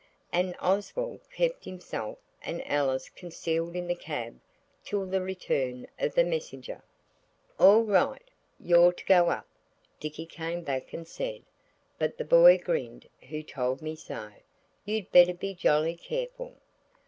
and 0.33 0.55
Oswald 0.59 1.19
kept 1.31 1.63
himself 1.63 2.17
and 2.41 2.67
Alice 2.67 3.07
concealed 3.07 3.75
in 3.75 3.85
the 3.85 3.93
cab 3.93 4.39
till 4.83 5.05
the 5.05 5.21
return 5.21 5.85
of 5.99 6.15
the 6.15 6.23
messenger. 6.23 6.81
"All 7.59 7.83
right; 7.83 8.31
you're 8.59 8.93
to 8.93 9.05
go 9.05 9.29
up," 9.29 9.45
Dicky 9.99 10.25
came 10.25 10.63
back 10.63 10.91
and 10.91 11.07
said, 11.07 11.43
"but 11.99 12.17
the 12.17 12.25
boy 12.25 12.57
grinned 12.57 13.07
who 13.29 13.43
told 13.43 13.83
me 13.83 13.95
so. 13.95 14.31
You'd 14.85 15.11
better 15.11 15.35
be 15.35 15.53
jolly 15.53 15.95
careful." 15.97 16.55